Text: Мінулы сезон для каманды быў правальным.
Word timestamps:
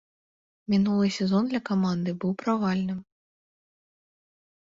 Мінулы 0.73 1.09
сезон 1.17 1.43
для 1.51 1.59
каманды 1.69 2.11
быў 2.23 2.31
правальным. 2.43 2.99